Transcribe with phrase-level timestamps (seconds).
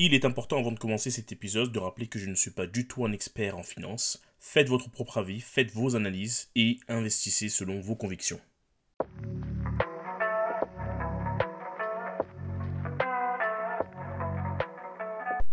[0.00, 2.68] Il est important avant de commencer cet épisode de rappeler que je ne suis pas
[2.68, 4.22] du tout un expert en finance.
[4.38, 8.38] Faites votre propre avis, faites vos analyses et investissez selon vos convictions.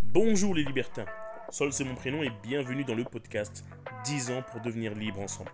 [0.04, 1.07] Bonjour les libertins,
[1.50, 3.66] Sol c'est mon prénom et bienvenue dans le podcast
[4.04, 5.52] 10 ans pour devenir libre ensemble.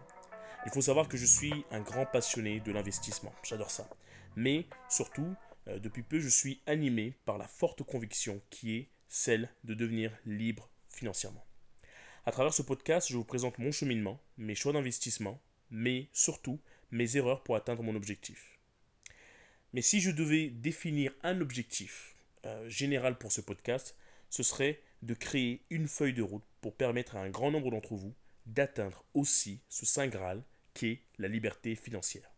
[0.66, 3.88] Il faut savoir que je suis un grand passionné de l'investissement, j'adore ça.
[4.36, 5.34] Mais surtout,
[5.72, 10.12] euh, depuis peu, je suis animé par la forte conviction qui est celle de devenir
[10.26, 11.46] libre financièrement.
[12.26, 16.60] À travers ce podcast, je vous présente mon cheminement, mes choix d'investissement, mais surtout
[16.92, 18.60] mes erreurs pour atteindre mon objectif.
[19.74, 22.16] Mais si je devais définir un objectif
[22.46, 23.96] euh, général pour ce podcast,
[24.30, 27.96] ce serait de créer une feuille de route pour permettre à un grand nombre d'entre
[27.96, 28.14] vous
[28.46, 30.44] d'atteindre aussi ce Saint Graal
[30.74, 32.30] qu'est la liberté financière.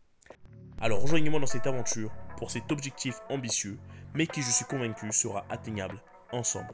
[0.80, 3.78] Alors rejoignez-moi dans cette aventure pour cet objectif ambitieux,
[4.14, 6.00] mais qui je suis convaincu sera atteignable
[6.32, 6.74] ensemble.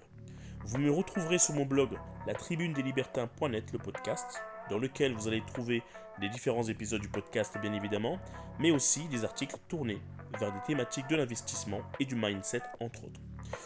[0.66, 5.28] Vous me retrouverez sur mon blog la tribune des libertins.net, le podcast, dans lequel vous
[5.28, 5.83] allez trouver
[6.22, 8.20] les différents épisodes du podcast bien évidemment,
[8.59, 10.02] mais aussi des articles tournés
[10.39, 13.22] vers des thématiques de l'investissement et du mindset entre autres.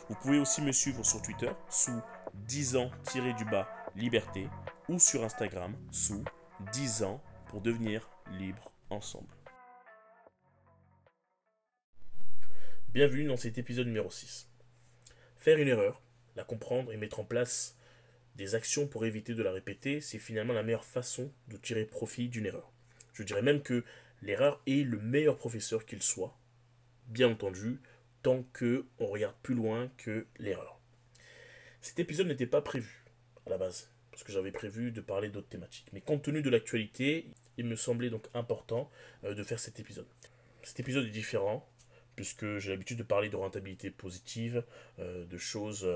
[0.09, 1.99] Vous pouvez aussi me suivre sur Twitter sous
[2.33, 4.47] 10 ans-du-bas liberté
[4.89, 6.23] ou sur Instagram sous
[6.71, 9.27] 10 ans pour devenir libre ensemble.
[12.93, 14.47] Bienvenue dans cet épisode numéro 6.
[15.37, 15.99] Faire une erreur,
[16.35, 17.75] la comprendre et mettre en place
[18.35, 22.29] des actions pour éviter de la répéter, c'est finalement la meilleure façon de tirer profit
[22.29, 22.71] d'une erreur.
[23.13, 23.83] Je dirais même que
[24.21, 26.37] l'erreur est le meilleur professeur qu'il soit,
[27.07, 27.81] bien entendu,
[28.21, 30.79] tant que on regarde plus loin que l'erreur.
[31.81, 33.05] Cet épisode n'était pas prévu
[33.47, 35.89] à la base, parce que j'avais prévu de parler d'autres thématiques.
[35.93, 37.25] Mais compte tenu de l'actualité,
[37.57, 38.91] il me semblait donc important
[39.23, 40.05] euh, de faire cet épisode.
[40.61, 41.67] Cet épisode est différent,
[42.15, 44.63] puisque j'ai l'habitude de parler de rentabilité positive,
[44.99, 45.87] euh, de choses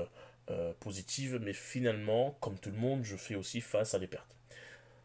[0.50, 4.36] euh, positives, mais finalement, comme tout le monde, je fais aussi face à des pertes.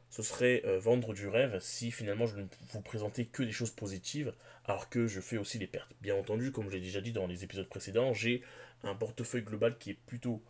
[0.10, 3.72] Ce serait euh, vendre du rêve si finalement je ne vous présentais que des choses
[3.72, 4.34] positives,
[4.66, 5.92] alors que je fais aussi des pertes.
[6.02, 8.44] Bien entendu, comme je l'ai déjà dit dans les épisodes précédents, j'ai
[8.84, 10.44] un portefeuille global qui est plutôt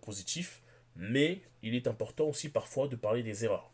[0.00, 0.62] positif,
[0.94, 3.72] mais il est important aussi parfois de parler des erreurs.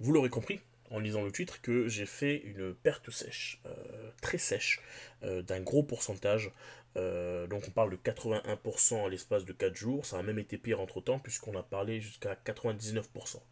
[0.00, 0.60] Vous l'aurez compris,
[0.90, 4.80] en lisant le titre que j'ai fait une perte sèche, euh, très sèche,
[5.22, 6.52] euh, d'un gros pourcentage.
[6.96, 10.06] Euh, donc on parle de 81% à l'espace de 4 jours.
[10.06, 13.42] Ça a même été pire entre temps puisqu'on a parlé jusqu'à 99%.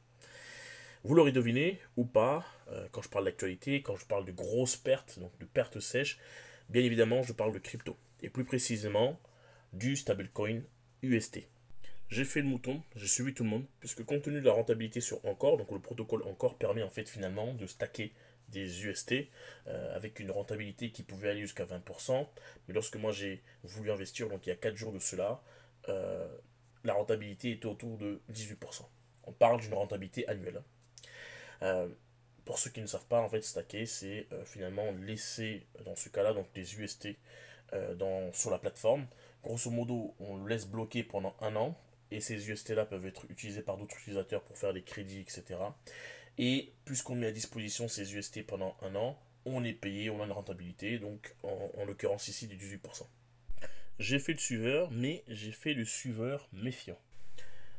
[1.02, 2.46] Vous l'aurez deviné ou pas,
[2.92, 6.18] quand je parle d'actualité, quand je parle de grosses pertes, donc de pertes sèches,
[6.70, 7.98] bien évidemment je parle de crypto.
[8.22, 9.20] Et plus précisément
[9.74, 10.62] du stablecoin
[11.02, 11.46] UST.
[12.10, 15.00] J'ai fait le mouton, j'ai suivi tout le monde, puisque compte tenu de la rentabilité
[15.00, 18.12] sur Encore, donc le protocole Encore permet en fait finalement de stacker
[18.48, 19.14] des UST
[19.66, 22.26] euh, avec une rentabilité qui pouvait aller jusqu'à 20%.
[22.68, 25.42] Mais lorsque moi j'ai voulu investir, donc il y a 4 jours de cela,
[25.88, 26.28] euh,
[26.84, 28.82] la rentabilité était autour de 18%.
[29.24, 30.62] On parle d'une rentabilité annuelle.
[31.62, 31.88] Euh,
[32.44, 36.34] pour ceux qui ne savent pas, en fait, stacker, c'est finalement laisser, dans ce cas-là,
[36.34, 37.08] donc des UST
[38.32, 39.06] sur la plateforme.
[39.42, 41.74] Grosso modo, on le laisse bloquer pendant un an
[42.14, 45.58] et ces UST-là peuvent être utilisés par d'autres utilisateurs pour faire des crédits, etc.
[46.38, 50.24] Et puisqu'on met à disposition ces UST pendant un an, on est payé, on a
[50.24, 53.06] une rentabilité, donc en, l'occurrence ici des 18%.
[53.98, 56.98] J'ai fait le suiveur, mais j'ai fait le suiveur méfiant.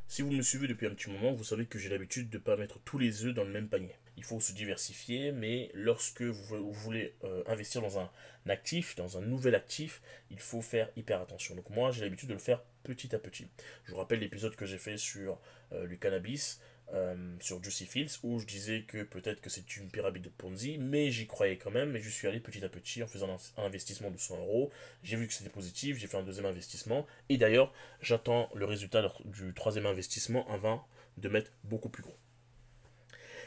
[0.06, 2.42] Si vous me suivez depuis un petit moment, vous savez que j'ai l'habitude de ne
[2.42, 3.96] pas mettre tous les œufs dans le même panier.
[4.18, 8.10] Il faut se diversifier, mais lorsque vous, voulez euh, investir dans un
[8.48, 11.54] actif, dans un nouvel actif, il faut faire hyper attention.
[11.54, 13.48] Donc moi, j'ai l'habitude de le faire petit à petit.
[13.84, 15.40] Je vous rappelle l'épisode que j'ai fait sur
[15.72, 16.60] euh, le cannabis,
[16.94, 20.78] euh, sur Juicy Fields, où je disais que peut-être que c'est une pyramide de Ponzi,
[20.78, 23.64] mais j'y croyais quand même, et je suis allé petit à petit en faisant un,
[23.64, 24.70] investissement de 100 euros.
[25.02, 29.12] J'ai vu que c'était positif, j'ai fait un deuxième investissement, et d'ailleurs, j'attends le résultat
[29.24, 30.86] du troisième investissement avant
[31.16, 32.16] de mettre beaucoup plus gros.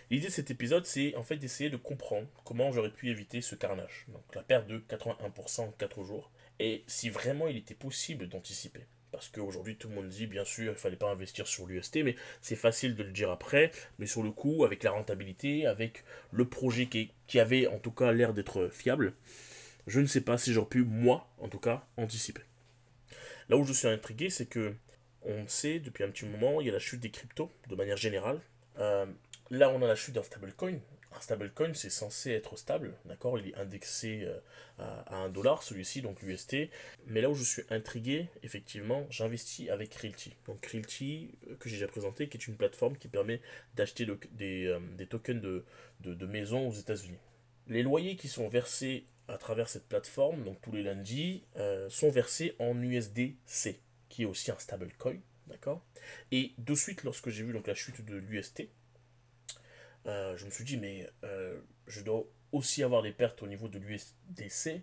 [0.09, 3.55] L'idée de cet épisode, c'est en fait d'essayer de comprendre comment j'aurais pu éviter ce
[3.55, 6.29] carnage, donc la perte de 81% en 4 jours,
[6.59, 8.81] et si vraiment il était possible d'anticiper.
[9.11, 12.03] Parce qu'aujourd'hui, tout le monde dit, bien sûr, il ne fallait pas investir sur l'UST,
[12.03, 13.71] mais c'est facile de le dire après.
[13.97, 18.11] Mais sur le coup, avec la rentabilité, avec le projet qui, avait en tout cas
[18.11, 19.13] l'air d'être fiable,
[19.87, 22.43] je ne sais pas si j'aurais pu, moi, en tout cas, anticiper.
[23.49, 24.75] Là où je suis intrigué, c'est que
[25.23, 27.97] on sait depuis un petit moment, il y a la chute des cryptos de manière
[27.97, 28.39] générale.
[28.77, 29.05] Euh,
[29.49, 30.79] là, on a la chute d'un stablecoin,
[31.11, 33.39] un stablecoin, c'est censé être stable, d'accord?
[33.39, 34.39] Il est indexé euh,
[35.07, 36.69] à, 1 dollar, celui-ci, donc l'UST.
[37.07, 40.35] Mais là où je suis intrigué, effectivement, j'investis avec Realty.
[40.45, 43.41] Donc Realty, euh, que j'ai déjà présenté, qui est une plateforme qui permet
[43.75, 45.65] d'acheter des, euh, des, tokens de,
[46.01, 47.17] de, maisons aux États-Unis.
[47.67, 51.43] Les loyers qui sont versés à travers cette plateforme, donc tous les lundis,
[51.89, 53.79] sont versés en USDC.
[54.09, 55.85] qui est aussi un stablecoin, d'accord?
[56.31, 58.67] Et de suite, lorsque j'ai vu donc la chute de l'UST,
[60.05, 63.67] euh, je me suis dit, mais euh, je dois aussi avoir des pertes au niveau
[63.67, 64.81] de l'USDC.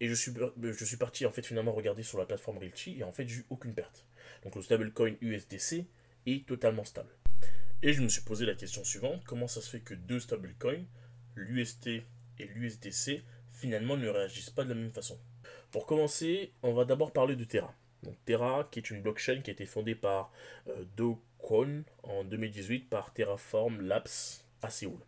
[0.00, 0.32] Et je suis,
[0.62, 3.40] je suis parti en fait finalement regarder sur la plateforme Realty et en fait j'ai
[3.40, 4.06] eu aucune perte.
[4.44, 5.86] Donc le stablecoin USDC
[6.26, 7.10] est totalement stable.
[7.82, 10.84] Et je me suis posé la question suivante, comment ça se fait que deux stablecoins,
[11.34, 15.18] l'UST et l'USDC, finalement ne réagissent pas de la même façon?
[15.72, 17.74] Pour commencer, on va d'abord parler de Terra.
[18.04, 20.32] Donc Terra, qui est une blockchain qui a été fondée par
[20.68, 25.00] euh, Do Kwon en 2018 par Terraform Labs à Séoul.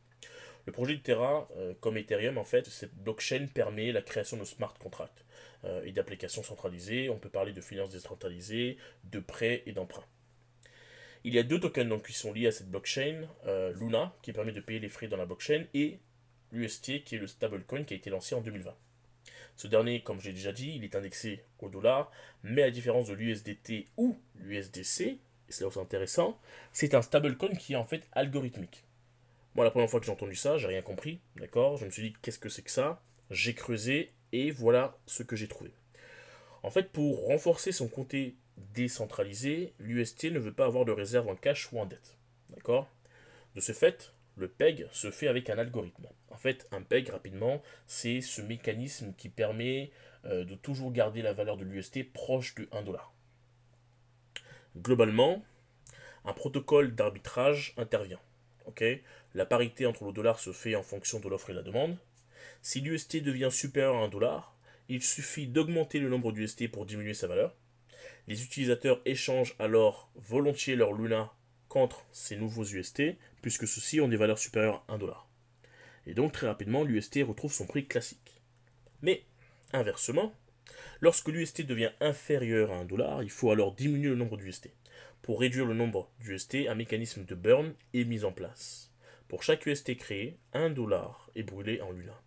[0.66, 4.44] Le projet de Terra, euh, comme Ethereum, en fait, cette blockchain permet la création de
[4.44, 5.24] smart contracts
[5.64, 7.08] euh, et d'applications centralisées.
[7.08, 10.04] On peut parler de finances décentralisées, de prêts et d'emprunts.
[11.24, 14.52] Il y a deux tokens qui sont liés à cette blockchain euh, Luna, qui permet
[14.52, 15.98] de payer les frais dans la blockchain, et
[16.52, 18.74] l'UST, qui est le stablecoin qui a été lancé en 2020.
[19.56, 22.10] Ce dernier, comme j'ai déjà dit, il est indexé au dollar,
[22.42, 25.18] mais à différence de l'USDT ou l'USDC, et
[25.48, 26.40] c'est là où c'est intéressant,
[26.72, 28.84] c'est un stablecoin qui est en fait algorithmique.
[29.64, 31.76] La première fois que j'ai entendu ça, j'ai rien compris, d'accord?
[31.76, 33.02] Je me suis dit, qu'est-ce que c'est que ça?
[33.30, 35.70] J'ai creusé et voilà ce que j'ai trouvé.
[36.62, 38.36] En fait, pour renforcer son côté
[38.74, 42.16] décentralisé, l'UST ne veut pas avoir de réserve en cash ou en dette,
[42.50, 42.88] d'accord?
[43.54, 46.06] De ce fait, le PEG se fait avec un algorithme.
[46.30, 49.90] En fait, un PEG, rapidement, c'est ce mécanisme qui permet
[50.24, 53.12] euh, de toujours garder la valeur de l'UST proche de 1 dollar.
[54.76, 55.42] Globalement,
[56.24, 58.20] un protocole d'arbitrage intervient.
[59.34, 61.96] La parité entre le dollar se fait en fonction de l'offre et la demande.
[62.62, 64.56] Si l'UST devient supérieur à 1 dollar,
[64.88, 67.54] il suffit d'augmenter le nombre d'UST pour diminuer sa valeur.
[68.26, 71.32] Les utilisateurs échangent alors volontiers leur Luna
[71.68, 75.28] contre ces nouveaux UST, puisque ceux-ci ont des valeurs supérieures à 1 dollar.
[76.06, 78.42] Et donc très rapidement, l'UST retrouve son prix classique.
[79.02, 79.24] Mais,
[79.72, 80.34] inversement,
[81.00, 84.70] lorsque l'UST devient inférieur à 1 dollar, il faut alors diminuer le nombre d'UST.
[85.30, 88.90] Pour réduire le nombre d'UST, un mécanisme de burn est mis en place.
[89.28, 92.20] Pour chaque UST créé, 1 dollar est brûlé en Luna.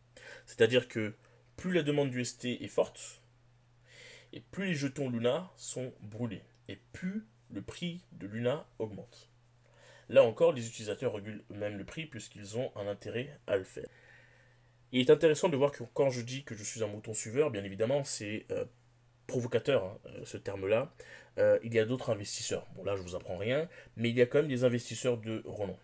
[0.46, 1.14] C'est-à-dire que
[1.58, 3.22] plus la demande d'UST est forte,
[4.32, 9.30] et plus les jetons Luna sont brûlés, et plus le prix de Luna augmente.
[10.08, 13.90] Là encore, les utilisateurs régulent eux-mêmes le prix puisqu'ils ont un intérêt à le faire.
[14.94, 17.52] Il est intéressant de voir que quand je dis que je suis un mouton suiveur,
[17.52, 18.64] bien évidemment, c'est euh,
[19.28, 20.94] provocateur hein, euh, ce terme-là.
[21.40, 22.68] Euh, il y a d'autres investisseurs.
[22.75, 23.68] Bon là, je vous apprends rien,
[23.98, 25.78] mais il y a quand même des investisseurs de renom.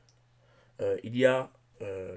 [1.03, 1.51] il y a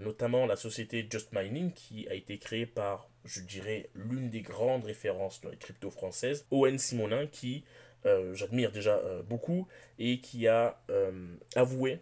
[0.00, 4.84] notamment la société Just Mining qui a été créée par, je dirais, l'une des grandes
[4.84, 7.64] références dans les cryptos françaises, Owen Simonin, qui
[8.04, 12.00] euh, j'admire déjà euh, beaucoup, et qui a euh, avoué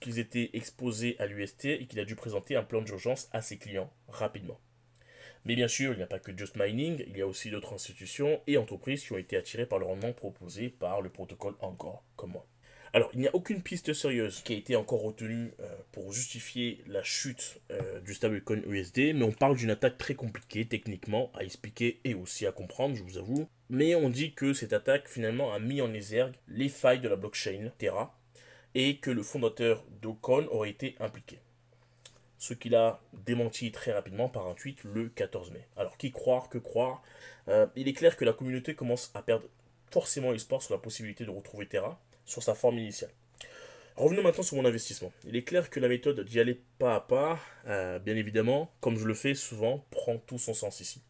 [0.00, 3.58] qu'ils étaient exposés à l'UST et qu'il a dû présenter un plan d'urgence à ses
[3.58, 4.58] clients rapidement.
[5.44, 7.72] Mais bien sûr, il n'y a pas que Just Mining, il y a aussi d'autres
[7.72, 12.04] institutions et entreprises qui ont été attirées par le rendement proposé par le protocole encore,
[12.16, 12.46] comme moi.
[12.92, 16.82] Alors, il n'y a aucune piste sérieuse qui a été encore retenue euh, pour justifier
[16.88, 21.44] la chute euh, du stablecoin USD, mais on parle d'une attaque très compliquée techniquement à
[21.44, 23.48] expliquer et aussi à comprendre, je vous avoue.
[23.68, 27.14] Mais on dit que cette attaque finalement a mis en exergue les failles de la
[27.14, 28.18] blockchain Terra
[28.74, 31.38] et que le fondateur d'Ocon aurait été impliqué.
[32.40, 35.68] Ce qu'il a démenti très rapidement par un tweet le 14 mai.
[35.76, 37.02] Alors, qui croire, que croire?
[37.46, 39.46] Euh, Il est clair que la communauté commence à perdre
[39.92, 43.10] forcément espoir sur la possibilité de retrouver Terra sur sa forme initiale.
[43.96, 45.12] Revenons maintenant sur mon investissement.
[45.26, 48.96] Il est clair que la méthode d'y aller pas à pas, euh, bien évidemment, comme
[48.96, 51.02] je le fais souvent, prend tout son sens ici.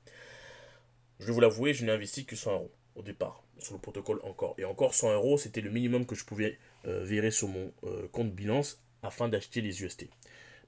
[1.21, 4.21] Je vais vous l'avouer, je n'ai investi que 100 euros au départ, sur le protocole
[4.25, 4.55] encore.
[4.59, 8.09] Et encore 100 euros, c'était le minimum que je pouvais euh, virer sur mon euh,
[8.09, 10.09] compte Binance afin d'acheter les UST.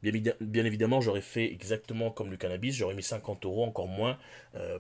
[0.03, 4.19] Bien, évidemment, j'aurais fait exactement comme le cannabis, j'aurais mis 50 euros, encore moins,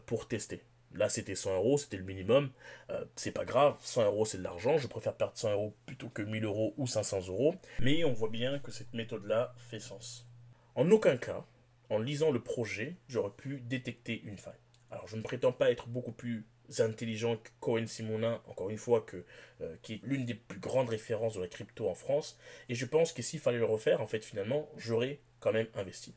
[0.07, 0.63] pour tester.
[0.95, 2.51] Là, c'était 100 euros, c'était le minimum.
[2.91, 4.79] Euh, c'est pas grave, 100 euros, c'est de l'argent.
[4.79, 7.55] Je préfère perdre 100 euros plutôt que 1000 euros ou 500 euros.
[7.81, 10.27] Mais on voit bien que cette méthode-là fait sens.
[10.75, 11.45] En aucun cas,
[11.91, 14.55] en lisant le projet, j'aurais pu détecter une faille.
[14.91, 16.47] Alors, je ne prétends pas être beaucoup plus
[16.79, 19.25] intelligent que Cohen Simonin, encore une fois, que,
[19.61, 22.39] euh, qui est l'une des plus grandes références de la crypto en France.
[22.69, 26.15] Et je pense que s'il fallait le refaire, en fait, finalement, j'aurais quand même investi.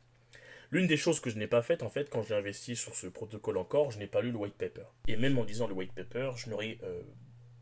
[0.72, 3.08] L'une des choses que je n'ai pas faites, en fait, quand j'ai investi sur ce
[3.08, 4.86] protocole encore, je n'ai pas lu le white paper.
[5.08, 7.02] Et même en lisant le white paper, je n'aurais euh,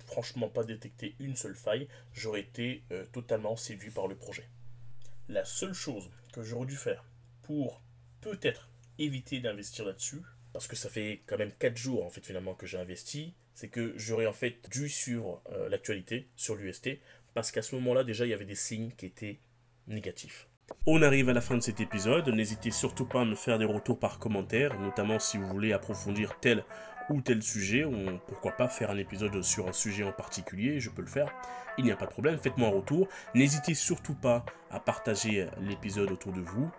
[0.06, 1.88] franchement pas détecté une seule faille.
[2.14, 4.48] J'aurais été euh, totalement séduit par le projet.
[5.30, 7.04] La seule chose que j'aurais dû faire
[7.44, 7.82] pour
[8.22, 10.22] peut-être éviter d'investir là-dessus,
[10.54, 13.68] parce que ça fait quand même 4 jours en fait finalement que j'ai investi, c'est
[13.68, 17.00] que j'aurais en fait dû suivre euh, l'actualité sur l'UST,
[17.34, 19.40] parce qu'à ce moment-là déjà il y avait des signes qui étaient
[19.88, 20.48] négatifs.
[20.86, 22.30] On arrive à la fin de cet épisode.
[22.30, 26.40] N'hésitez surtout pas à me faire des retours par commentaire, notamment si vous voulez approfondir
[26.40, 26.64] tel
[27.10, 30.90] ou tel sujet, on, pourquoi pas faire un épisode sur un sujet en particulier, je
[30.90, 31.34] peux le faire,
[31.78, 36.12] il n'y a pas de problème, faites-moi un retour, n'hésitez surtout pas à partager l'épisode
[36.12, 36.72] autour de vous,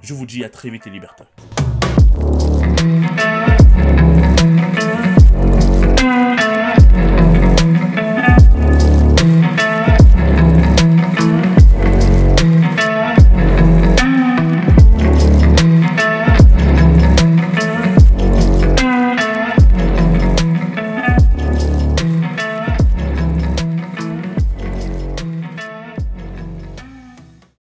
[0.00, 1.28] je vous dis à très vite les libertins.